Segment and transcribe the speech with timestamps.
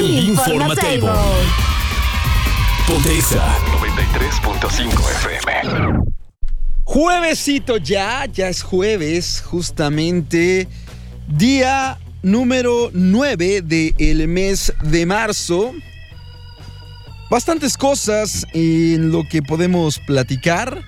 [0.00, 1.10] El Informatable.
[2.86, 4.88] Pontexa 93.5
[5.26, 6.04] FM.
[6.84, 10.66] Juevesito ya, ya es jueves, justamente
[11.28, 15.74] día número 9 del mes de marzo.
[17.30, 20.82] Bastantes cosas en lo que podemos platicar.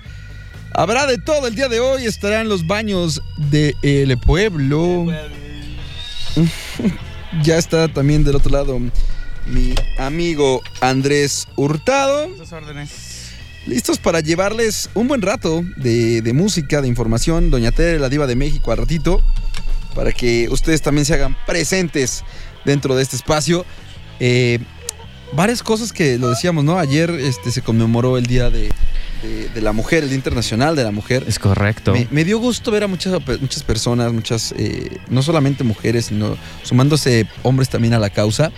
[0.73, 5.05] Habrá de todo el día de hoy, estarán los baños del pueblo.
[7.41, 8.79] ya está también del otro lado
[9.45, 12.29] mi amigo Andrés Hurtado.
[13.65, 17.49] Listos para llevarles un buen rato de, de música, de información.
[17.49, 19.21] Doña Tere, la diva de México, al ratito.
[19.95, 22.23] Para que ustedes también se hagan presentes
[22.65, 23.65] dentro de este espacio.
[24.19, 24.59] Eh,
[25.33, 26.77] varias cosas que lo decíamos, ¿no?
[26.77, 28.71] Ayer este, se conmemoró el Día de,
[29.23, 31.23] de- de la Mujer, el Día Internacional de la Mujer.
[31.27, 31.93] Es correcto.
[31.93, 36.37] Me, me dio gusto ver a muchas, muchas personas, muchas, eh, no solamente mujeres, sino
[36.63, 38.51] sumándose hombres también a la causa,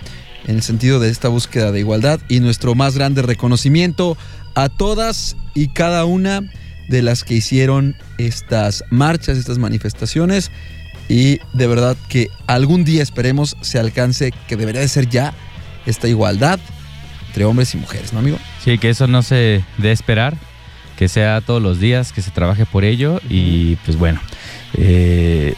[0.46, 4.16] en el sentido de esta búsqueda de igualdad y nuestro más grande reconocimiento
[4.54, 6.42] a todas y cada una
[6.88, 10.50] de las que hicieron estas marchas, estas manifestaciones.
[11.08, 15.34] Y de verdad que algún día esperemos se alcance, que debería de ser ya,
[15.84, 16.58] esta igualdad
[17.28, 18.38] entre hombres y mujeres, ¿no, amigo?
[18.64, 20.36] Sí, que eso no se dé esperar,
[20.96, 24.20] que sea todos los días, que se trabaje por ello y pues bueno,
[24.74, 25.54] eh,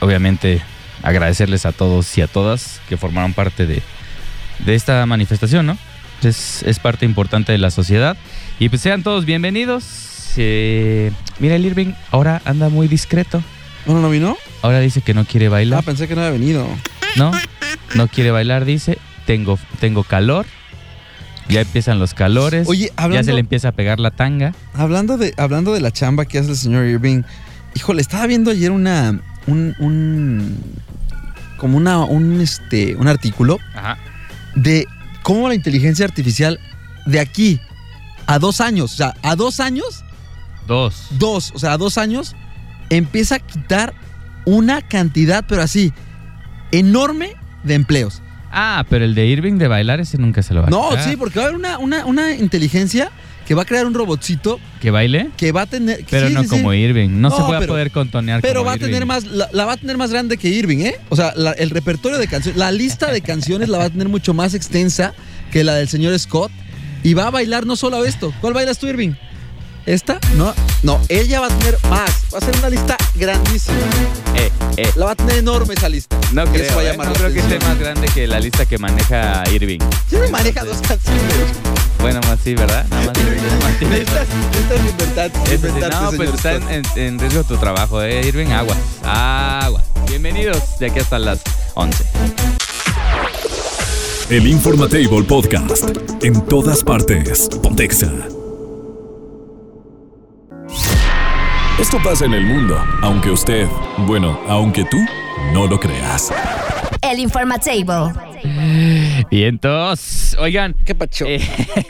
[0.00, 0.62] obviamente
[1.02, 3.82] agradecerles a todos y a todas que formaron parte de,
[4.64, 5.78] de esta manifestación, ¿no?
[6.22, 8.16] Es, es parte importante de la sociedad
[8.58, 10.32] y pues sean todos bienvenidos.
[10.36, 13.42] Eh, mira, el Irving ahora anda muy discreto.
[13.86, 14.36] ¿No, no, no vino?
[14.62, 15.80] Ahora dice que no quiere bailar.
[15.80, 16.66] Ah, pensé que no había venido.
[17.16, 17.30] ¿no?
[17.94, 18.98] No quiere bailar, dice.
[19.26, 20.46] Tengo, tengo calor.
[21.48, 22.68] Ya empiezan los calores.
[22.68, 24.54] Oye, ya se le empieza a pegar la tanga.
[24.74, 27.22] Hablando de, hablando de la chamba que hace el señor Irving,
[27.74, 29.20] híjole, estaba viendo ayer una.
[29.46, 29.74] un.
[29.78, 30.62] un-
[31.56, 31.98] como una.
[32.04, 32.94] un este.
[32.96, 33.96] un artículo Ajá.
[34.54, 34.86] de
[35.22, 36.60] cómo la inteligencia artificial
[37.06, 37.60] de aquí
[38.26, 40.04] a dos años, o sea, a dos años,
[40.66, 41.06] Dos.
[41.18, 42.36] dos, o sea, a dos años,
[42.90, 43.94] empieza a quitar
[44.44, 45.92] una cantidad, pero así,
[46.72, 47.32] enorme
[47.64, 48.22] de empleos.
[48.50, 51.04] Ah, pero el de Irving de bailar ese nunca se lo va a No, quitar.
[51.04, 53.10] sí, porque va a haber una, una, una inteligencia
[53.46, 55.30] que va a crear un robotcito ¿Que baile?
[55.36, 56.04] que va a tener.
[56.10, 56.56] Pero sí, no sí, sí.
[56.56, 57.08] como Irving.
[57.20, 58.86] No, se No, va a pero- poder contonear Pero como va a Irving.
[58.88, 60.96] tener más, la, la va a tener más grande que Irving, ¿eh?
[61.08, 64.08] O sea, la- el repertorio de canciones, la lista de canciones la va a tener
[64.08, 65.14] mucho más extensa
[65.50, 66.50] que la del señor Scott.
[67.04, 68.34] Y va a bailar no solo esto.
[68.40, 69.12] ¿Cuál bailas tú, Irving?
[69.88, 70.20] ¿Esta?
[70.36, 72.10] No, no, ella va a tener más.
[72.34, 73.78] Va a ser una lista grandísima.
[74.36, 76.14] Eh, eh, La va a tener enorme esa lista.
[76.32, 78.06] no Y eso creo, va a eh, llamar no la creo que esté más grande
[78.08, 79.78] que la lista que maneja Irving.
[80.06, 81.22] Siempre maneja dos canciones.
[82.00, 82.84] Bueno, más sí, ¿verdad?
[82.90, 83.40] Nada más, Ese
[85.56, 86.56] sí, reinventarte, no, pues está
[86.96, 88.48] en riesgo tu trabajo, ¿eh, Irving?
[88.48, 88.76] Agua.
[89.04, 89.82] Agua.
[90.06, 91.40] Bienvenidos de aquí hasta las
[91.76, 92.04] 11.
[94.28, 95.88] El Informatable Podcast
[96.20, 97.48] en todas partes.
[97.62, 98.12] Pontexa.
[101.80, 103.66] Esto pasa en el mundo, aunque usted,
[103.98, 104.98] bueno, aunque tú
[105.52, 106.30] no lo creas.
[107.02, 107.94] El Informatable.
[109.30, 110.36] Vientos.
[110.40, 111.24] Oigan, ¿Qué pacho?
[111.26, 111.40] eh,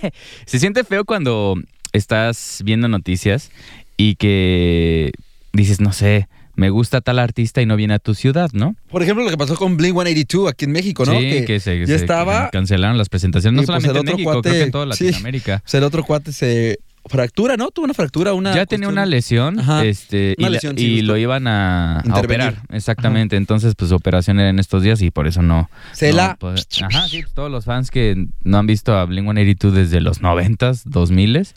[0.46, 1.54] se siente feo cuando
[1.92, 3.50] estás viendo noticias
[3.96, 5.12] y que
[5.52, 8.76] dices, no sé, me gusta tal artista y no viene a tu ciudad, ¿no?
[8.90, 11.12] Por ejemplo, lo que pasó con Blink 182 aquí en México, ¿no?
[11.18, 12.50] Sí, que, se, ya se estaba.
[12.50, 15.04] cancelaron las presentaciones, no y, pues, solamente en México, creo que cuate- en toda sí.
[15.06, 15.62] Latinoamérica.
[15.64, 16.78] O sea, el otro cuate se
[17.08, 17.70] fractura, ¿no?
[17.70, 18.54] Tuvo una fractura, una.
[18.54, 19.84] ya tenía cuestión- una lesión, Ajá.
[19.84, 21.06] este, Una y, la- lesión, sí, y justo.
[21.12, 22.48] lo iban a, a Intervenir.
[22.48, 23.36] operar, exactamente.
[23.36, 25.68] Entonces, pues operación era en estos días y por eso no.
[25.92, 26.38] Se no la.
[26.82, 30.84] Ajá, sí, todos los fans que no han visto a Blink 182 desde los 90s,
[30.84, 31.54] 2000s,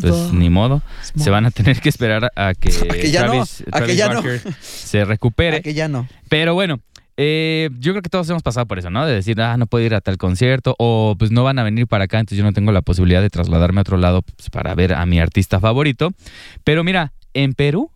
[0.00, 0.82] pues ni modo.
[1.16, 3.70] Se van a tener que esperar a que, A que ya no, Travis, a que
[3.70, 4.14] Travis ya no.
[4.22, 5.56] Barker se recupere.
[5.58, 6.06] Ah, que ya no.
[6.28, 6.80] Pero bueno,
[7.20, 9.04] eh, yo creo que todos hemos pasado por eso, ¿no?
[9.04, 11.88] De decir, ah, no puedo ir a tal concierto o pues no van a venir
[11.88, 14.72] para acá, entonces yo no tengo la posibilidad de trasladarme a otro lado pues, para
[14.76, 16.12] ver a mi artista favorito.
[16.62, 17.90] Pero mira, en Perú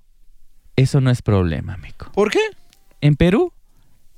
[0.75, 2.11] eso no es problema, amigo.
[2.13, 2.41] ¿Por qué?
[3.01, 3.53] En Perú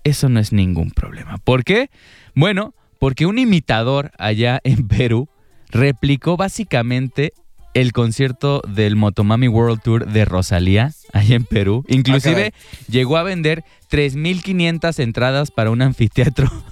[0.05, 1.37] eso no es ningún problema.
[1.37, 1.91] ¿Por qué?
[2.35, 5.29] Bueno, porque un imitador allá en Perú
[5.69, 7.35] replicó básicamente
[7.75, 11.85] el concierto del Motomami World Tour de Rosalía, ahí en Perú.
[11.89, 12.53] Inclusive
[12.89, 16.51] llegó a vender 3.500 entradas para un anfiteatro.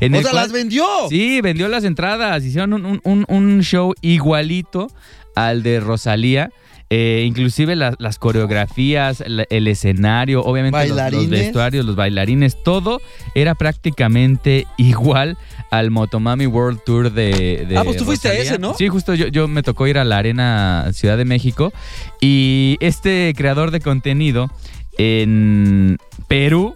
[0.00, 0.84] En o el sea, cual- las vendió.
[1.08, 2.44] Sí, vendió las entradas.
[2.44, 4.88] Hicieron un, un- un- un show igualito
[5.36, 6.50] al de Rosalía.
[6.92, 13.00] Eh, inclusive la- las coreografías, la- el escenario, obviamente los- vestuarios, los bailarines, todo
[13.36, 15.38] era prácticamente igual
[15.70, 18.74] al Motomami World Tour de, de Ah, pues tú fuiste a ese, ¿no?
[18.74, 21.72] Sí, justo yo, yo me tocó ir a la Arena Ciudad de México
[22.20, 24.50] y este creador de contenido
[24.98, 25.96] en
[26.26, 26.74] Perú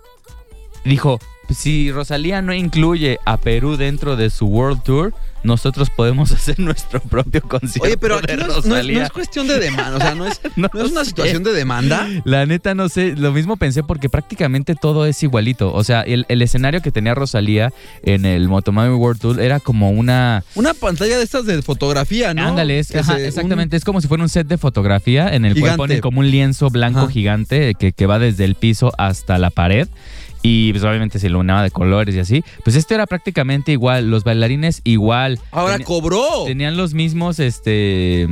[0.85, 1.19] dijo,
[1.51, 5.13] si Rosalía no incluye a Perú dentro de su World Tour,
[5.44, 8.99] nosotros podemos hacer nuestro propio concierto Oye, pero de aquí no es, no es- Rosalía.
[9.00, 11.11] no es cuestión de demanda, o sea, no es, No es una sé.
[11.11, 12.08] situación de demanda.
[12.25, 15.73] La neta no sé, lo mismo pensé porque prácticamente todo es igualito.
[15.73, 19.91] O sea, el, el escenario que tenía Rosalía en el Motomami World Tour era como
[19.91, 20.43] una...
[20.55, 22.46] Una pantalla de estas de fotografía, ¿no?
[22.49, 23.76] Ándale, es- ajá, se- exactamente.
[23.76, 25.76] Es como si fuera un set de fotografía en el Gigante.
[25.76, 27.11] cual ponen como un lienzo blanco Ajá.
[27.11, 29.88] gigante que, que va desde el piso hasta la pared.
[30.46, 32.44] Y pues obviamente se iluminaba de colores y así.
[32.64, 34.11] Pues este era prácticamente igual.
[34.11, 35.41] Los bailarines igual.
[35.50, 36.44] Ahora cobró.
[36.44, 38.29] Tenían los mismos este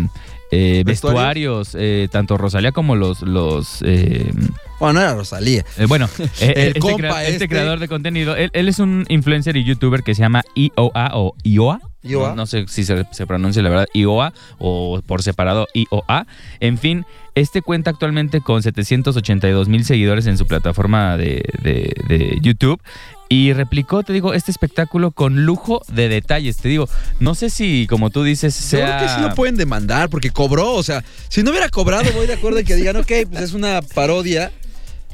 [0.50, 1.74] eh, ¿Vestuarios?
[1.74, 4.30] eh, tanto Rosalía como los, los eh,
[4.78, 5.64] Bueno, no era Rosalía.
[5.78, 6.06] eh, bueno,
[6.40, 7.48] El este, compa crea- este este.
[7.48, 11.34] creador de contenido, él, él es un influencer y youtuber que se llama IOA o
[11.44, 11.80] IOA.
[12.02, 12.28] IOA.
[12.30, 16.26] No, no sé si se, se pronuncia la verdad IOA o por separado IOA.
[16.60, 22.38] En fin, este cuenta actualmente con 782 mil seguidores en su plataforma de, de- de
[22.43, 22.81] YouTube.
[23.29, 26.58] Y replicó, te digo, este espectáculo con lujo de detalles.
[26.58, 26.87] Te digo,
[27.19, 28.99] no sé si, como tú dices, Yo sea...
[28.99, 30.75] creo que sí lo pueden demandar porque cobró.
[30.75, 33.52] O sea, si no hubiera cobrado, voy de acuerdo en que digan, ok, pues es
[33.55, 34.52] una parodia,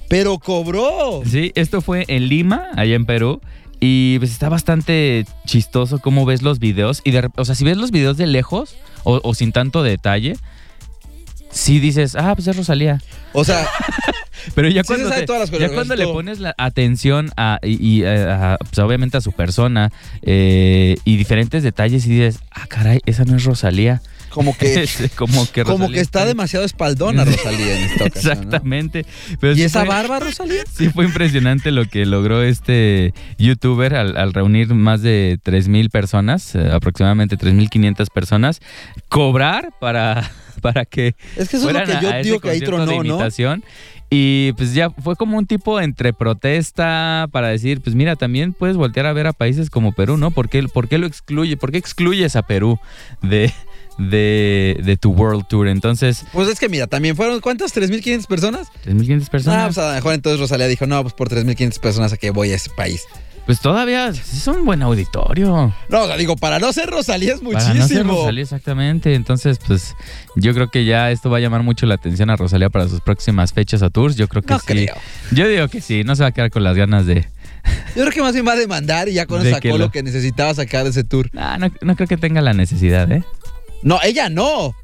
[0.08, 1.22] pero cobró.
[1.24, 3.40] Sí, esto fue en Lima, allá en Perú.
[3.78, 7.00] Y pues está bastante chistoso cómo ves los videos.
[7.04, 8.74] Y de, o sea, si ves los videos de lejos
[9.04, 10.34] o, o sin tanto detalle,
[11.50, 13.00] sí dices, ah, pues es Rosalía.
[13.32, 13.66] O sea,
[14.54, 16.54] Pero ya Sí cuando, sabe te- todas las ya coreografías cuando y le pones la
[16.58, 19.90] atención a, y, y, eh, a, pues, obviamente a su persona
[20.22, 24.00] eh, y diferentes detalles y dices, ah, caray, esa no es Rosalía.
[24.30, 28.24] como que, como que, como que está demasiado espaldona Rosalía en esta ocasión.
[28.34, 28.40] ¿no?
[28.42, 29.06] Exactamente.
[29.40, 30.62] Pero ¿Y sí esa fue- barba, Rosalía?
[30.72, 36.54] Sí, fue impresionante lo que logró este youtuber al, al reunir más de 3.000 personas,
[36.54, 38.60] eh, aproximadamente 3.500 personas,
[39.08, 40.30] cobrar para,
[40.62, 43.18] para que Es que eso es lo que yo digo que ahí tronó, ¿no?
[44.10, 48.76] Y pues ya fue como un tipo entre protesta para decir, pues mira, también puedes
[48.76, 50.30] voltear a ver a países como Perú, ¿no?
[50.30, 51.58] ¿Por qué, por qué lo excluye?
[51.58, 52.78] ¿Por qué excluyes a Perú
[53.20, 53.52] de,
[53.98, 55.68] de, de tu World Tour?
[55.68, 57.74] Entonces, Pues es que mira, también fueron, ¿cuántas?
[57.76, 58.68] ¿3.500 personas?
[58.86, 59.58] 3.500 personas.
[59.62, 62.30] Ah, pues a lo mejor entonces Rosalía dijo, no, pues por 3.500 personas a que
[62.30, 63.02] voy a ese país.
[63.46, 65.72] Pues todavía es un buen auditorio.
[65.88, 68.12] No, o sea, digo, para no ser Rosalía es Para no ser muchísimo.
[68.12, 69.14] Rosalía, exactamente.
[69.14, 69.94] Entonces, pues
[70.36, 73.00] yo creo que ya esto va a llamar mucho la atención a Rosalía para sus
[73.00, 74.16] próximas fechas o tours.
[74.16, 74.66] Yo creo que No sí.
[74.66, 74.94] creo.
[75.32, 77.26] Yo digo que sí, no se va a quedar con las ganas de...
[77.96, 79.90] Yo creo que más bien va a demandar y ya con eso sacó lo lo-
[79.90, 81.30] que necesitaba sacar de ese tour.
[81.34, 83.24] Ah, no, no creo que tenga la necesidad, ¿eh?
[83.82, 84.74] No, ella no.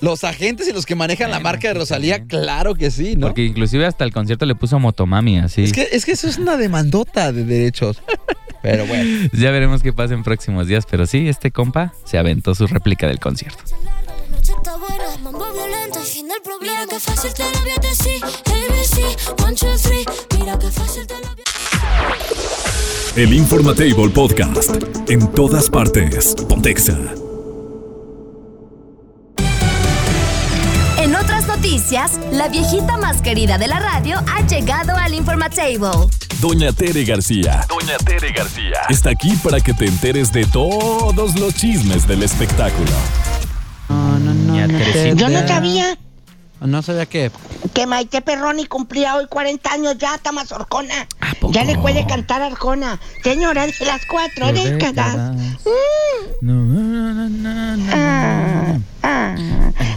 [0.00, 2.42] Los agentes y los que manejan la marca de Rosalía, también.
[2.42, 3.26] claro que sí, ¿no?
[3.26, 5.64] Porque inclusive hasta el concierto le puso Motomami, así.
[5.64, 8.00] Es, que, es que eso es una demandota de derechos.
[8.62, 9.28] Pero bueno.
[9.32, 13.08] Ya veremos qué pasa en próximos días, pero sí, este compa se aventó su réplica
[13.08, 13.62] del concierto.
[23.16, 24.70] El Informatable Podcast.
[25.08, 26.36] En todas partes.
[26.48, 26.96] Pontexa.
[31.90, 35.88] Noticias, la viejita más querida de la radio ha llegado al Informatable.
[36.38, 37.64] Doña Tere García.
[37.66, 38.80] Doña Tere García.
[38.90, 42.90] Está aquí para que te enteres de todos los chismes del espectáculo.
[44.54, 45.14] Ya, Teresita.
[45.14, 45.98] Yo no sabía
[46.60, 47.30] No sabía qué.
[47.72, 51.06] que Maite Perroni cumplía hoy 40 años ya, Tamas Orjona.
[51.52, 53.00] Ya le puede cantar Arjona.
[53.24, 55.16] Señora de las cuatro décadas.
[56.42, 57.92] No, no, no, no, no.
[57.94, 59.36] Ah, ah.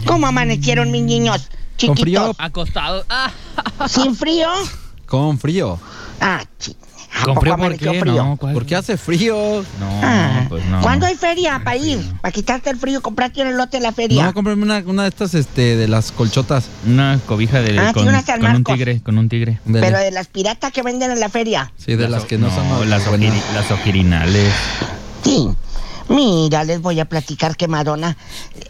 [0.06, 1.50] ¿Cómo amanecieron mis niños?
[1.88, 2.34] Con frío.
[2.38, 3.04] Acostado.
[3.08, 3.30] Ah,
[3.88, 4.48] ¿Sin frío?
[5.06, 5.78] Con frío.
[6.20, 6.76] Ah, chi-
[7.20, 8.00] ¿A ¿Con frío por qué?
[8.00, 8.14] frío?
[8.24, 8.36] No.
[8.54, 9.62] Porque hace frío.
[9.78, 10.80] No, Ah, pues no.
[10.80, 11.98] ¿Cuándo hay feria para ir?
[11.98, 12.18] frío.
[12.22, 14.24] Para quitarte el frío, comprarte un elote en la feria.
[14.24, 16.68] No, cómprame una, una de estas este, de las colchotas.
[16.86, 19.60] Una cobija de, Ah, sí, con, una San con un tigre, con un tigre.
[19.66, 19.86] Dele.
[19.86, 21.70] Pero de las piratas que venden en la feria.
[21.76, 24.54] Sí, de las, que no, son las, las ojirinales.
[25.22, 25.48] Sí.
[26.08, 28.16] Mira, les voy a platicar que Madonna.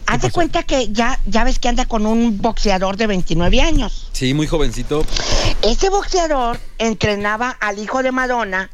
[0.05, 4.09] Haz de cuenta que ya, ya ves que anda con un boxeador de 29 años.
[4.11, 5.05] Sí, muy jovencito.
[5.61, 8.69] Ese boxeador entrenaba al hijo de Madonna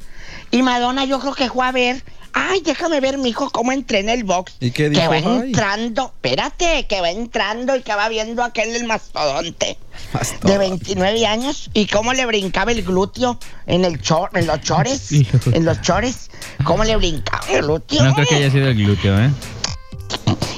[0.52, 4.10] y Madonna yo creo que fue a ver ay, déjame ver, mijo, cómo entré en
[4.10, 4.54] el box.
[4.60, 5.10] ¿Y qué Que dijo?
[5.10, 5.26] va Ay.
[5.48, 9.78] entrando, espérate, que va entrando y que va viendo aquel el mastodonte
[10.14, 10.48] Mastodonte.
[10.52, 15.12] de 29 años y cómo le brincaba el glúteo en el chor, en los chores,
[15.54, 16.30] en los chores,
[16.64, 18.04] cómo le brincaba el glúteo.
[18.04, 19.30] No creo que haya sido el glúteo, ¿eh?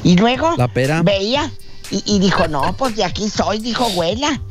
[0.03, 1.01] Y luego La pera.
[1.03, 1.51] veía
[1.91, 4.41] y, y dijo, no, pues de aquí soy, dijo abuela.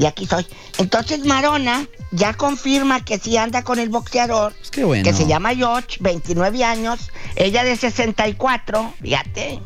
[0.00, 0.46] De aquí soy.
[0.78, 5.04] Entonces Marona ya confirma que sí anda con el boxeador, Pues qué bueno.
[5.04, 9.60] que se llama George, 29 años, ella de 64, fíjate.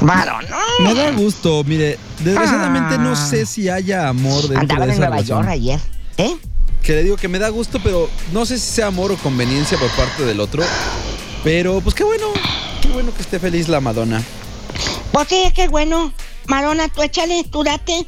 [0.00, 0.56] Marona.
[0.84, 3.16] Me da gusto, mire, desgraciadamente no Ah.
[3.16, 5.38] sé si haya amor dentro Andaban de en esa Nueva relación.
[5.38, 5.80] York ayer,
[6.18, 6.36] ¿eh?
[6.82, 9.76] Que le digo que me da gusto, pero no sé si sea amor o conveniencia
[9.78, 10.62] por parte del otro.
[11.42, 12.26] Pero pues qué bueno,
[12.80, 14.22] qué bueno que esté feliz la Madonna.
[15.12, 16.12] Pues sí, qué bueno.
[16.46, 18.06] Marona, tú échale, tú date.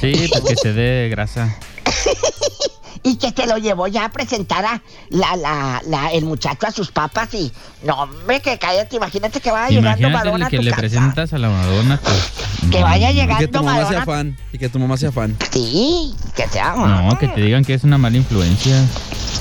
[0.00, 1.58] Sí, pues que se dé grasa.
[3.06, 4.80] Y que se lo llevó ya a presentar a
[5.10, 7.52] la, la, la, el muchacho a sus papas y...
[7.84, 10.80] No, hombre, que cállate, imagínate que vaya llegando Imagínate Madonna a que tu le casa.
[10.80, 12.32] presentas a la Madonna, pues.
[12.70, 14.04] Que vaya Y que llegando tu mamá sea Madonna.
[14.06, 14.36] fan.
[14.54, 15.36] Y que tu mamá sea fan.
[15.52, 16.74] Sí, que sea.
[16.76, 18.82] No, que te digan que es una mala influencia.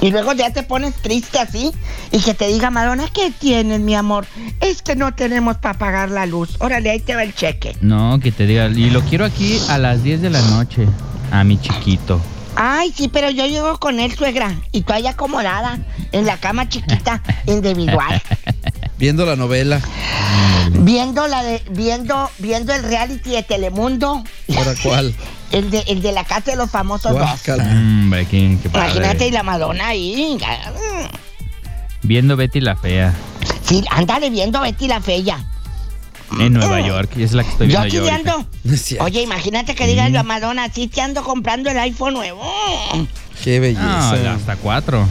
[0.01, 1.71] Y luego ya te pones triste así
[2.11, 4.25] y que te diga Madonna, ¿qué tienes, mi amor?
[4.59, 6.57] Es que no tenemos para pagar la luz.
[6.59, 7.77] Órale, ahí te va el cheque.
[7.79, 8.67] No, que te diga.
[8.67, 10.85] Y lo quiero aquí a las 10 de la noche.
[11.31, 12.19] A mi chiquito.
[12.55, 15.79] Ay, sí, pero yo llego con él, suegra, y tú ahí acomodada
[16.11, 18.21] en la cama chiquita, individual,
[18.99, 19.81] Viendo la novela.
[20.71, 24.23] viendo la de, viendo, viendo el reality de Telemundo,
[24.55, 25.13] ¿Ahora cuál?
[25.51, 27.21] el de, el de la casa de los famosos dos.
[27.21, 27.63] Guácala.
[27.63, 28.91] Hombre, qué, qué padre.
[28.91, 30.37] Imagínate y la Madonna ahí.
[32.03, 33.13] Viendo Betty la Fea.
[33.63, 35.43] Sí, ándale viendo Betty la Fea.
[36.39, 37.11] En Nueva York.
[37.17, 38.31] Y es la que estoy Yo viendo aquí yo.
[38.31, 38.77] ando.
[38.77, 39.05] Cierto.
[39.05, 42.41] Oye, imagínate que diga la Madonna, sí te ando comprando el iPhone nuevo.
[43.43, 44.15] Qué belleza.
[44.23, 45.05] No, hasta cuatro.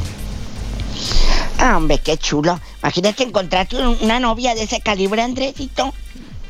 [1.58, 2.60] Ah, hombre, qué chulo.
[2.82, 5.94] Imagínate encontrarte un- una novia de ese calibre, Andresito.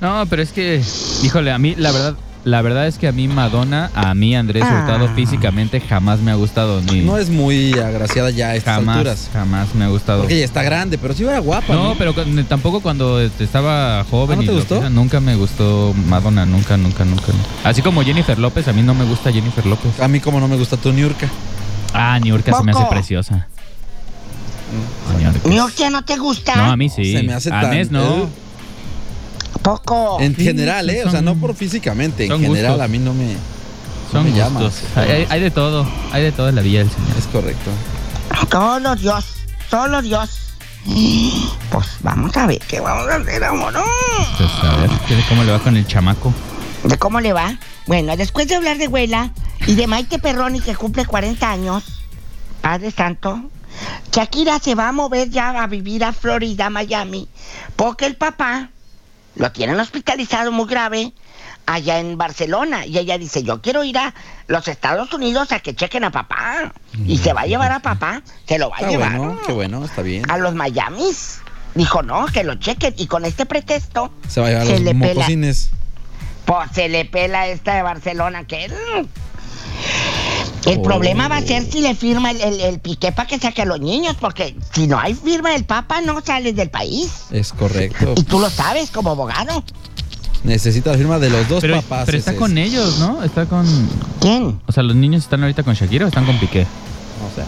[0.01, 0.83] No, pero es que,
[1.23, 4.65] híjole, a mí, la verdad, la verdad es que a mí Madonna, a mí Andrés
[4.67, 4.81] Ah.
[4.85, 6.81] Hurtado físicamente jamás me ha gustado.
[6.83, 9.31] Ni, No es muy agraciada ya a estas jamás, alturas.
[9.33, 10.21] jamás me ha gustado.
[10.23, 11.73] Porque ella está grande, pero sí era guapa.
[11.73, 12.15] No, pero
[12.49, 14.35] tampoco cuando este, estaba joven.
[14.35, 14.91] ¿Ah, no y te lo gustó?
[14.91, 17.33] nunca me gustó Madonna, nunca, nunca, nunca.
[17.65, 20.01] Así como Jennifer López, a mí no me gusta Jennifer López.
[20.01, 21.29] A mí como no me gusta tu Niurka.
[21.95, 23.47] Ah, Niurka se me hace preciosa.
[25.19, 25.49] Niurka.
[25.49, 26.57] Niurka, ¿no te gusta?
[26.57, 27.13] No, a mí sí.
[27.13, 28.03] Se me hace a tan- no.
[28.25, 28.27] Eh.
[29.63, 30.19] Poco.
[30.21, 31.05] En general, ¿eh?
[31.05, 32.27] O sea, no por físicamente.
[32.27, 32.85] En general, gustos.
[32.85, 33.37] a mí no me.
[34.11, 34.83] Son me gustos.
[34.97, 35.87] Hay, hay- hay de todo.
[36.13, 37.17] Hay de todo en la vida del Señor.
[37.19, 37.71] Es correcto.
[38.51, 39.25] Solo Dios,
[39.71, 40.39] solo Dios.
[41.71, 43.73] Pues vamos a ver qué vamos a hacer, amor.
[44.37, 46.33] Pues, a ver, ¿qué- ¿cómo le va con el chamaco?
[46.85, 47.57] ¿De cómo le va?
[47.87, 49.31] Bueno, después de hablar de Huela
[49.67, 51.85] y de Maite Perroni que cumple 40 años,
[52.61, 53.41] Padre Santo,
[54.11, 57.29] Shakira se va a mover ya a vivir a Florida, Miami,
[57.77, 58.71] porque el papá
[59.37, 61.13] lo tienen hospitalizado muy grave
[61.67, 64.13] allá en Barcelona y ella dice, yo quiero ir a
[64.49, 66.73] los Estados Unidos a que chequen a papá
[67.07, 69.85] y se va a llevar a papá, se lo va a llevar bueno, qué bueno,
[69.85, 70.29] está bien.
[70.31, 71.41] a los Miamis.
[71.75, 74.83] Dijo, no, que lo chequen y con este pretexto Se va a llevar se los
[74.83, 75.15] le pela.
[75.15, 75.71] mocosines.
[76.45, 78.71] pues se le pela esta de Barcelona que.
[80.67, 80.83] El Oh.
[80.83, 83.65] problema va a ser si le firma el, el, el piqué para que saque a
[83.65, 87.11] los niños, porque si no hay firma del Papa no sales del país.
[87.33, 88.15] Es correcto.
[88.17, 89.65] Y tú lo sabes como abogado.
[90.45, 92.05] Necesita la firma de los dos Pero, papás.
[92.07, 93.23] pero está ese con ellos, ¿no?
[93.23, 93.65] Está con...
[94.21, 94.61] ¿Quién?
[94.67, 96.67] O sea, ¿los niños están ahorita con Shakira o están con Piqué?
[97.31, 97.47] O sea,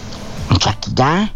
[0.59, 1.31] Shakira.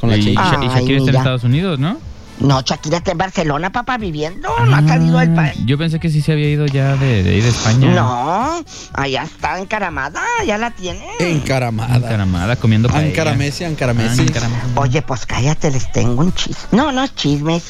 [0.00, 0.42] con la y, chica.
[0.42, 1.16] Sha- y Ay, Shakira está en.
[1.16, 1.98] Estados Unidos, ¿no?
[2.40, 4.48] No, Shakira está en Barcelona, papá, viviendo.
[4.66, 5.54] No ha salido del Ah, país.
[5.66, 7.94] Yo pensé que sí se había ido ya de, de ir a España.
[7.94, 11.06] No, allá está encaramada, ya la tiene.
[11.20, 11.96] Encaramada.
[11.96, 13.08] Encaramada, comiendo paella.
[13.08, 14.20] Ancaramesi, Ah, Ancaramesi.
[14.22, 14.62] Ancaramesi.
[14.76, 16.64] Oye, pues cállate, les tengo un chisme.
[16.72, 17.62] No, no es chismes.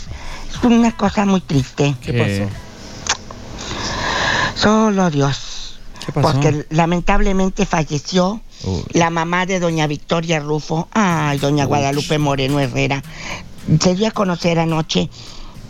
[0.51, 1.95] Es una cosa muy triste.
[2.01, 2.49] ¿Qué ¿Qué?
[2.49, 2.51] pasó?
[4.57, 5.79] Solo Dios.
[6.05, 6.33] ¿Qué pasó?
[6.33, 8.83] Porque lamentablemente falleció Uy.
[8.93, 10.89] la mamá de doña Victoria Rufo.
[10.93, 13.03] Ay, doña Guadalupe Moreno Herrera.
[13.81, 15.11] Se dio a conocer anoche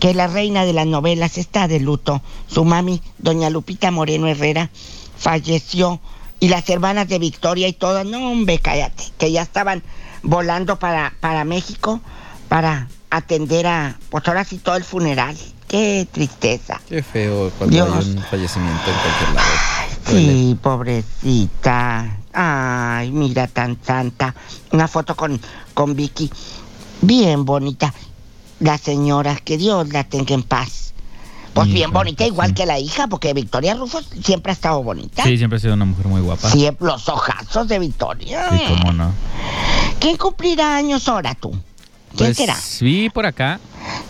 [0.01, 2.21] que la reina de las novelas está de luto.
[2.47, 4.71] Su mami, doña Lupita Moreno Herrera,
[5.17, 6.01] falleció.
[6.41, 9.83] Y las hermanas de Victoria y todas, no, hombre, cállate, que ya estaban
[10.23, 12.01] volando para, para México
[12.49, 15.37] para atender a, pues ahora sí, todo el funeral.
[15.69, 16.81] Qué tristeza.
[16.89, 17.89] Qué feo cuando Dios.
[17.89, 19.49] hay un fallecimiento en cualquier lado.
[20.07, 22.19] Sí, pobrecita.
[22.33, 24.35] Ay, mira tan santa.
[24.73, 25.41] Una foto con,
[25.73, 26.31] con Vicky.
[27.07, 27.93] Bien bonita.
[28.61, 30.93] La señora, que Dios la tenga en paz.
[31.53, 32.55] Pues Hija, bien bonita, igual sí.
[32.55, 35.23] que la hija, porque Victoria Rufo siempre ha estado bonita.
[35.23, 36.51] Sí, siempre ha sido una mujer muy guapa.
[36.51, 38.49] Sí, Siempre los ojazos de Victoria.
[38.69, 39.13] cómo no.
[40.01, 41.51] ¿Quién cumplirá años ahora tú?
[42.17, 42.57] ¿Quién Pues será?
[42.81, 43.61] vi por acá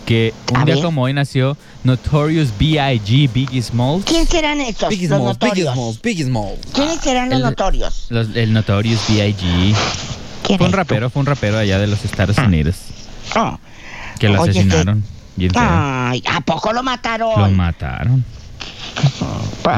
[0.05, 0.83] que un A día ver.
[0.83, 3.29] como hoy nació Notorious B.I.G.
[3.31, 4.05] Biggie Smalls.
[4.05, 4.89] ¿Quién serán esos?
[4.89, 5.73] Biggie los Smalls, Biggie notorios.
[5.73, 6.59] Smalls, Biggie Smalls.
[6.73, 8.05] ¿Quiénes serán los el- notorios?
[8.09, 9.75] Los- el Notorious B.I.G.
[10.45, 12.75] ¿Quién Fue un es rapero, fue un rapero allá de los Estados Unidos
[13.35, 13.57] Oh.
[14.19, 15.03] que lo Oye, este- asesinaron.
[15.35, 15.51] Bien.
[15.55, 17.41] Ay, ¿a poco lo mataron?
[17.41, 18.23] Lo mataron.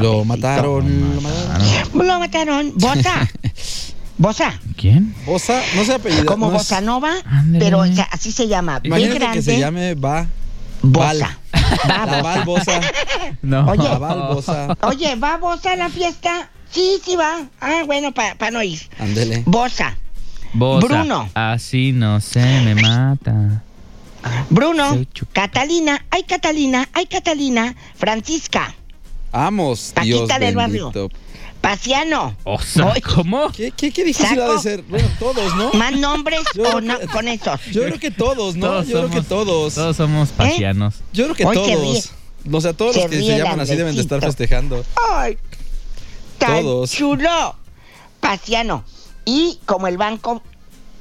[0.02, 2.06] Lo mataron, lo mataron.
[2.06, 2.72] Lo mataron.
[2.76, 3.28] Bosa.
[4.18, 4.60] Bosa.
[4.76, 5.14] ¿Quién?
[5.26, 6.24] Bosa, no se apellida.
[6.24, 7.14] Como no Bossa Nova,
[7.58, 8.80] pero o sea, así se llama.
[8.82, 10.26] Imagínate grande, que se llame Va.
[10.82, 11.38] Bosa.
[11.88, 12.80] Va, La Val Bosa.
[13.42, 13.66] No.
[13.70, 13.82] Oye.
[13.84, 14.76] La Val Bosa.
[14.82, 16.50] Oye, ¿va Bosa a la fiesta?
[16.70, 17.42] Sí, sí va.
[17.60, 18.80] Ah, bueno, para no ir.
[18.98, 19.42] Ándele.
[19.46, 19.96] Bosa.
[20.52, 21.28] Bosa, Bruno.
[21.34, 23.62] Así no se me mata.
[24.50, 25.04] Bruno.
[25.32, 26.04] Catalina.
[26.10, 26.88] Ay, Catalina.
[26.92, 27.74] Ay, Catalina.
[27.96, 28.74] Francisca.
[29.32, 30.90] Vamos, Paquita Dios del barrio.
[30.90, 31.10] bendito.
[31.60, 32.34] Paciano.
[32.44, 33.00] O sea, Voy.
[33.00, 33.50] ¿cómo?
[33.52, 34.82] ¿Qué, qué, qué difícil ha de ser?
[34.82, 35.72] Bueno, todos, ¿no?
[35.72, 37.60] ¿Más nombres Yo o creo no, que- con esos?
[37.72, 38.66] Yo creo que todos, ¿no?
[38.68, 39.74] Todos Yo creo que somos- todos.
[39.74, 40.94] Todos somos pasianos.
[41.12, 42.10] Yo creo que Hoy todos.
[42.50, 44.84] O sea, todos Se los que se llaman así deben de estar festejando.
[45.12, 45.36] ¡Ay!
[46.38, 46.92] Tan Todos.
[46.92, 47.56] chulo.
[48.20, 48.84] Paciano.
[49.28, 50.42] Y como el banco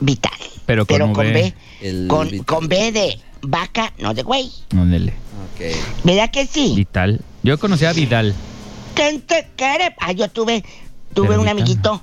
[0.01, 0.31] vital.
[0.65, 1.31] Pero con con V.
[1.33, 1.53] B.
[1.81, 4.51] El Con, con B de vaca, no de güey.
[4.71, 5.13] Ándele.
[5.53, 6.03] Ok.
[6.03, 6.73] ¿Verdad que sí?
[6.75, 7.21] Vital.
[7.43, 8.35] Yo conocí a Vidal.
[8.95, 9.95] ¿Quién te quiere?
[9.99, 10.63] Ah, yo tuve,
[11.13, 11.57] tuve Pero un Vital.
[11.57, 12.01] amiguito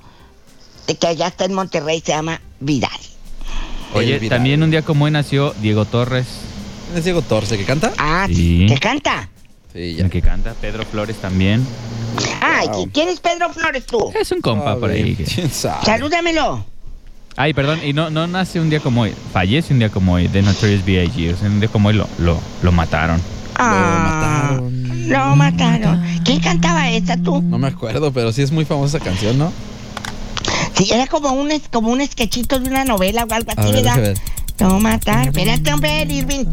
[0.87, 2.89] de que allá está en Monterrey, se llama Vidal.
[3.93, 4.37] Oye, Vidal.
[4.37, 6.25] también un día como hoy nació Diego Torres,
[6.95, 7.93] ¿Es Diego Torce que canta?
[7.97, 8.65] Ah, Sí.
[8.69, 9.29] ¿que canta?
[9.75, 10.53] Sí, el que canta.
[10.61, 11.65] Pedro Flores también.
[12.41, 12.89] Ay, Wow.
[12.93, 14.09] ¿quién es Pedro Flores tú?
[14.19, 15.15] Es un compa por ahí.
[15.15, 15.85] que- ¿Quién sabe?
[15.85, 16.63] Salúdamelo.
[17.35, 19.13] Ay, perdón, y no, no nace un día como hoy.
[19.33, 21.33] Fallece un día como hoy de Notorious B.I.G.
[21.33, 23.19] O sea, un día como hoy lo, lo, lo mataron.
[23.57, 25.09] Ah, mataron.
[25.09, 26.01] Lo mataron.
[26.23, 27.41] ¿Quién cantaba esa tú?
[27.41, 29.51] No me acuerdo, pero sí es muy famosa esa canción, ¿no?
[30.77, 33.83] Sí, era como un, es- como un sketchito de una novela o algo así, ver,
[33.83, 34.15] ¿verdad?
[34.59, 35.27] Lo mataron.
[35.27, 36.45] Espérate, hombre, Irving.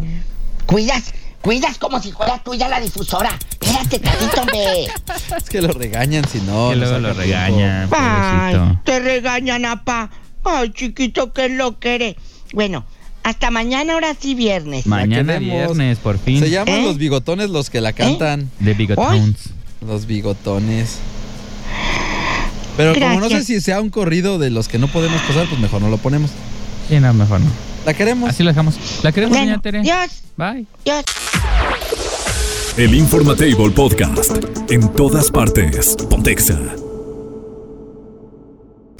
[0.67, 1.13] Cuidas,
[1.43, 3.39] cuidas como si fuera tuya la difusora.
[3.61, 4.87] Espérate, tantito, hombre.
[5.37, 6.71] Es que lo regañan si no.
[6.71, 10.11] que luego lo regañan, Ay, te regañan, apa.
[10.45, 12.17] Ay, chiquito, ¿qué lo quiere?
[12.53, 12.85] Bueno,
[13.23, 14.87] hasta mañana, ahora sí, viernes.
[14.87, 16.41] Mañana viernes, por fin.
[16.41, 16.83] Se llaman ¿Eh?
[16.85, 18.51] los bigotones los que la cantan.
[18.59, 19.51] De Bigotones.
[19.87, 20.99] Los bigotones.
[22.77, 25.61] Pero como no sé si sea un corrido de los que no podemos pasar, pues
[25.61, 26.31] mejor no lo ponemos.
[26.89, 27.72] Sí, no, mejor no.
[27.85, 28.31] La queremos.
[28.31, 28.77] Así lo dejamos.
[29.03, 29.83] La queremos, Bueno, doña Tere.
[29.83, 30.67] Dios, Bye.
[30.85, 31.05] Dios.
[32.77, 34.37] El Informatable Podcast.
[34.71, 35.97] En todas partes.
[36.09, 36.59] Pontexa.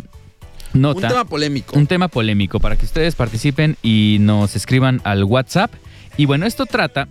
[0.76, 1.76] un tema polémico.
[1.78, 5.72] un tema polémico para que ustedes participen y nos escriban al WhatsApp.
[6.16, 7.08] Y bueno, esto trata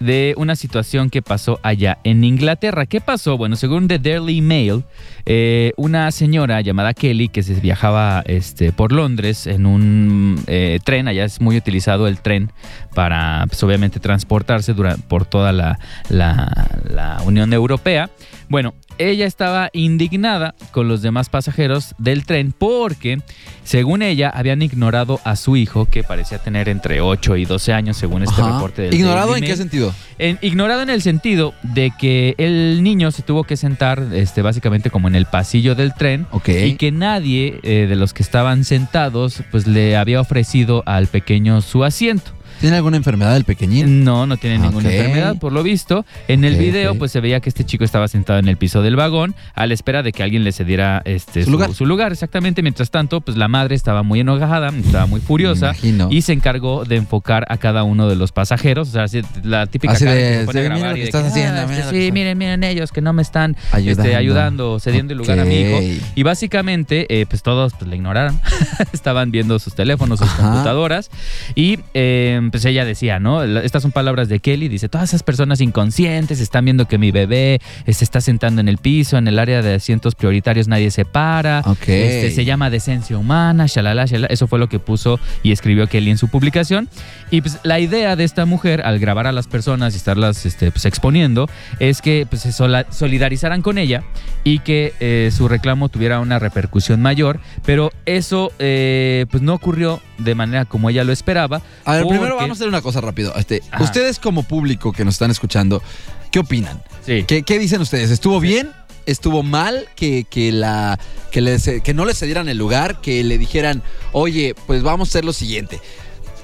[0.00, 2.84] de una situación que pasó allá en Inglaterra.
[2.84, 3.38] ¿Qué pasó?
[3.38, 4.82] Bueno, según The Daily Mail,
[5.24, 11.08] eh, una señora llamada Kelly que se viajaba este, por Londres en un eh, tren,
[11.08, 12.50] allá es muy utilizado el tren
[12.94, 14.74] para, pues, obviamente, transportarse
[15.08, 15.78] por toda la,
[16.10, 18.10] la- la Unión Europea.
[18.48, 23.18] Bueno, ella estaba indignada con los demás pasajeros del tren porque,
[23.64, 27.96] según ella, habían ignorado a su hijo, que parecía tener entre 8 y 12 años,
[27.96, 28.52] según este Ajá.
[28.52, 29.94] reporte del ¿Ignorado en qué sentido?
[30.18, 34.90] En- ignorado en el sentido de que el niño se tuvo que sentar este, básicamente
[34.90, 39.42] como en el pasillo del tren y que nadie eh, de los que estaban sentados
[39.50, 42.30] pues le había ofrecido al pequeño su asiento.
[42.64, 44.04] ¿Tiene alguna enfermedad el pequeñín?
[44.04, 46.06] No, no tiene ninguna enfermedad, por lo visto.
[46.28, 48.96] En el video, pues se veía que este chico estaba sentado en el piso del
[48.96, 51.74] vagón a la espera de que alguien le cediera este, Su lugar.
[51.74, 52.12] su lugar.
[52.12, 52.62] Exactamente.
[52.62, 55.74] Mientras tanto, pues la madre estaba muy enojada, estaba muy furiosa.
[56.08, 58.88] Y se encargó de enfocar a cada uno de los pasajeros.
[58.88, 61.60] O sea, así, la típica Así cara de, que se grabar lo que estás haciendo,
[61.60, 64.04] "Ah, mira este, que sí, miren, miren ellos que no me están Ayudando.
[64.04, 65.80] ayudando, ayudando cediendo el lugar a mi hijo.
[66.14, 68.40] Y básicamente, eh, pues todos pues, le ignoraron.
[68.94, 70.44] Estaban viendo sus teléfonos, sus Ajá.
[70.44, 71.10] computadoras.
[71.54, 73.42] Y eh, pues ella decía, ¿no?
[73.42, 74.68] Estas son palabras de Kelly.
[74.68, 78.78] Dice, todas esas personas inconscientes están viendo que mi bebé se está sentando en el
[78.78, 81.62] piso, en el área de asientos prioritarios nadie se para.
[81.66, 81.88] Ok.
[81.88, 84.28] Este, se llama decencia humana, shalala, shalala.
[84.28, 86.88] Eso fue lo que puso y escribió Kelly en su publicación.
[87.32, 90.70] Y pues la idea de esta mujer al grabar a las personas y estarlas este,
[90.70, 94.04] pues, exponiendo es que pues, se solidarizaran con ella
[94.44, 97.40] y que eh, su reclamo tuviera una repercusión mayor.
[97.66, 101.62] Pero eso eh, pues no ocurrió de manera como ella lo esperaba.
[101.84, 103.34] A ver, primero vamos a hacer una cosa rápido.
[103.36, 103.82] Este, Ajá.
[103.84, 105.82] ustedes como público que nos están escuchando,
[106.30, 106.82] ¿qué opinan?
[107.04, 107.24] Sí.
[107.26, 108.10] ¿Qué, qué dicen ustedes?
[108.10, 108.70] ¿Estuvo bien
[109.06, 110.98] estuvo mal que, que, la,
[111.30, 115.08] que, le ce- que no le cedieran el lugar, que le dijeran, oye, pues vamos
[115.08, 115.78] a hacer lo siguiente.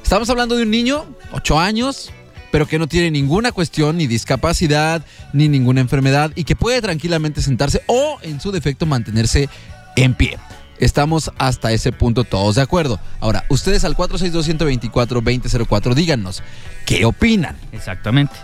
[0.02, 2.12] Estamos hablando de un niño, 8 años,
[2.52, 5.02] pero que no tiene ninguna cuestión, ni discapacidad,
[5.32, 9.48] ni ninguna enfermedad, y que puede tranquilamente sentarse o, en su defecto, mantenerse
[9.96, 10.36] en pie.
[10.80, 12.98] Estamos hasta ese punto todos de acuerdo.
[13.20, 16.42] Ahora, ustedes al 462-124-2004, díganos,
[16.86, 17.56] ¿qué opinan?
[17.72, 18.34] Exactamente.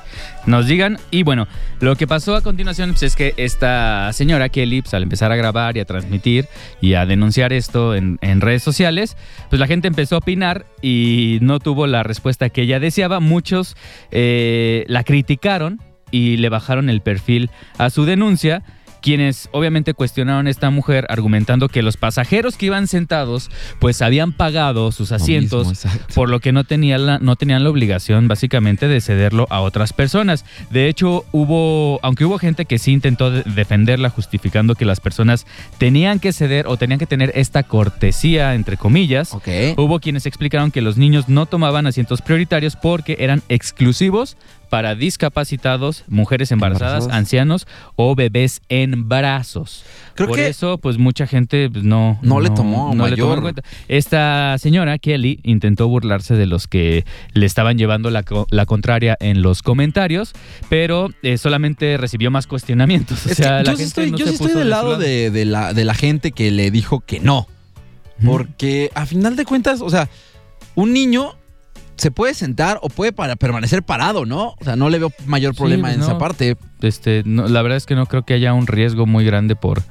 [0.45, 0.99] Nos digan.
[1.11, 1.49] Y bueno,
[1.81, 5.37] lo que pasó a continuación pues, es que esta señora Kelly, pues, al empezar a
[5.37, 6.47] grabar y a transmitir
[6.83, 9.17] y a denunciar esto en, redes sociales,
[9.49, 13.19] pues la gente empezó a opinar y no tuvo la respuesta que ella deseaba.
[13.19, 13.77] Muchos
[14.11, 18.63] eh, la criticaron y le bajaron el perfil a su denuncia.
[19.07, 24.33] Quienes obviamente cuestionaron a esta mujer argumentando que los pasajeros que iban sentados pues habían
[24.33, 28.89] pagado sus asientos mismo, por lo que no, tenía la- no tenían la obligación básicamente
[28.89, 30.45] de cederlo a otras personas.
[30.71, 35.47] De hecho, hubo, aunque hubo gente que sí intentó de- defenderla justificando que las personas
[35.79, 39.33] tenían que ceder o tenían que tener esta cortesía, entre comillas,
[39.79, 44.37] hubo quienes explicaron que los niños no tomaban asientos prioritarios porque eran exclusivos
[44.69, 47.19] para discapacitados, mujeres embarazadas, Embarazadas.
[47.19, 49.85] ancianos o bebés en brazos.
[50.15, 53.29] Creo Por que eso, pues mucha gente pues, no, No le tomó no le tomó
[53.29, 53.39] mayor.
[53.39, 53.63] en cuenta.
[53.89, 59.43] Esta señora, Kelly, intentó burlarse de los que le estaban llevando la, la contraria en
[59.43, 60.33] los comentarios,
[60.69, 63.27] pero eh, solamente recibió más cuestionamientos.
[63.27, 64.69] O Es sea, la yo sí gente estoy, no yo se sí estoy puso del
[64.69, 67.47] de su lado de, de la, de la gente que le dijo que no.
[68.25, 70.09] Porque a final de cuentas, o sea,
[70.75, 71.35] un niño
[71.97, 74.55] se puede sentar o puede para permanecer parado, ¿no?
[74.61, 76.05] O sea, no le veo mayor Sí, problema en no.
[76.07, 76.57] esa parte.
[76.83, 79.83] Este, no, la verdad es que no creo que haya un riesgo muy grande por,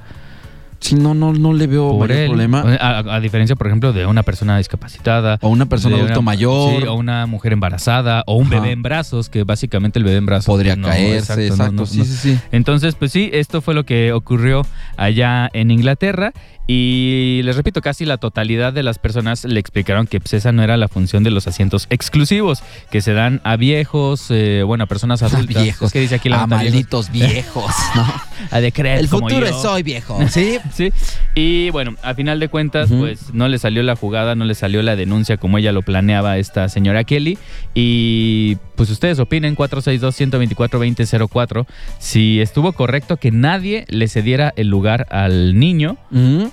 [0.92, 2.28] No, no, no le veo por mayor él.
[2.28, 2.60] problema.
[2.80, 5.38] A, a diferencia, por ejemplo, de una persona discapacitada.
[5.42, 6.80] O una persona de adulto una- mayor.
[6.82, 8.56] sí, o una mujer embarazada, o un Ajá.
[8.60, 11.72] bebé en brazos, que básicamente el bebé en brazos podría no, caerse, exacto.
[11.72, 12.38] no, no, sí, sí, sí.
[12.52, 16.32] Entonces, pues sí, esto fue lo que ocurrió allá en Inglaterra.
[16.68, 20.64] Y les repito, casi la totalidad de las personas le explicaron que pues, esa no
[20.64, 24.86] era la función de los asientos exclusivos, que se dan a viejos, eh, bueno, a
[24.88, 25.62] personas adultas.
[25.62, 25.86] viejos.
[25.86, 28.04] Es que dice aquí la A malditos viejos, ¿no?
[28.50, 29.56] A decreto, El como futuro yo.
[29.56, 30.18] es hoy, viejo.
[30.28, 30.58] ¿Sí?
[30.76, 30.92] Sí,
[31.34, 34.82] y bueno, a final de cuentas, pues no le salió la jugada, no le salió
[34.82, 37.38] la denuncia como ella lo planeaba esta señora Kelly.
[37.74, 41.66] Y pues ustedes opinen, 462-124-2004,
[41.98, 45.96] si estuvo correcto que nadie le cediera el lugar al niño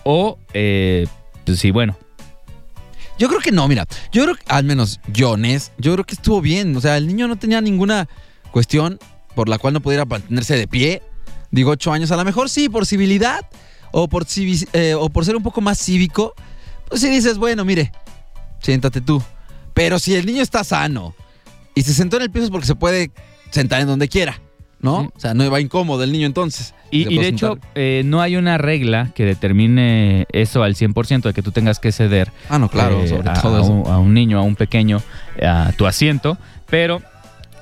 [0.04, 1.06] o, eh,
[1.46, 1.98] pues sí, bueno,
[3.20, 3.86] Yo creo que no, mira.
[4.14, 6.74] Yo creo que, al menos yo, Nes, yo creo que estuvo bien.
[6.78, 8.08] O sea, el niño no tenía ninguna
[8.52, 9.00] cuestión
[9.36, 11.02] por la cual no pudiera mantenerse de pie.
[11.52, 12.10] Digo, ocho años.
[12.12, 13.46] A lo mejor sí, por civilidad
[13.94, 14.26] o por,
[14.74, 16.34] eh, o por ser un poco más cívico.
[16.90, 17.92] Pues si dices, bueno, mire,
[18.60, 19.24] siéntate tú.
[19.74, 21.16] Pero si el niño está sano
[21.76, 23.12] y se sentó en el piso es porque se puede
[23.52, 24.42] sentar en donde quiera,
[24.80, 25.12] ¿no?
[25.16, 26.74] O sea, no va incómodo el niño entonces.
[26.90, 31.42] Y, de hecho, eh, no hay una regla que determine eso al 100% de que
[31.42, 33.72] tú tengas que ceder Ah, no, claro, eh, sobre a, todo a eso.
[33.72, 35.02] un, a un niño, a un pequeño,
[35.42, 37.02] a tu asiento, pero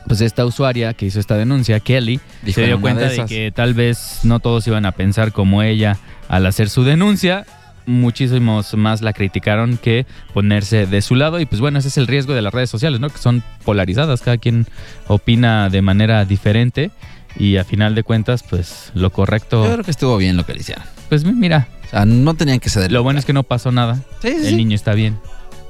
[0.08, 3.74] pues esta usuaria que hizo esta denuncia, Kelly, Dijo se dio cuenta de que tal
[3.74, 7.46] vez no todos iban a pensar como ella al hacer su denuncia.
[7.86, 12.08] Muchísimos más la criticaron que ponerse de su lado y pues bueno, ese es el
[12.08, 13.10] riesgo de las redes sociales, ¿no?
[13.10, 14.68] Que son polarizadas, cada quien
[15.08, 16.92] opina de manera diferente
[17.38, 20.54] y a final de cuentas pues lo correcto, Yo creo que estuvo bien lo que
[20.54, 20.84] le hicieron.
[21.10, 22.92] pues mira, O sea, no tenían que ceder.
[22.92, 24.56] lo bueno es que no pasó nada, Sí, sí, el sí.
[24.56, 25.18] niño está bien.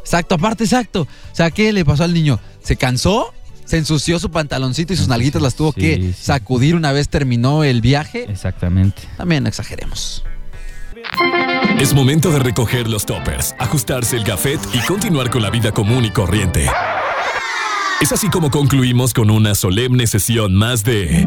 [0.01, 1.01] Exacto, aparte, exacto.
[1.03, 2.39] O sea, ¿qué le pasó al niño?
[2.61, 3.33] ¿Se cansó?
[3.71, 6.13] ¿Se ensució su pantaloncito y sus nalguitas las tuvo sí, que sí.
[6.13, 8.25] sacudir una vez terminó el viaje?
[8.29, 9.03] Exactamente.
[9.15, 10.25] También no exageremos.
[11.79, 16.03] Es momento de recoger los toppers, ajustarse el gafet y continuar con la vida común
[16.03, 16.69] y corriente.
[18.01, 21.25] Es así como concluimos con una solemne sesión más de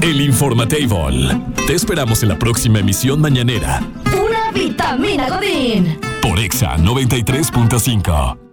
[0.00, 1.38] El Informatable.
[1.66, 5.98] Te esperamos en la próxima emisión mañanera Pura vitamina Godín.
[6.22, 8.51] por Exa 93.5.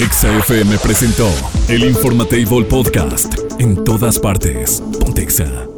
[0.00, 1.30] Exa FM presentó
[1.68, 3.36] El Informatable Podcast.
[3.60, 4.82] En todas partes.
[4.98, 5.73] Pontexa.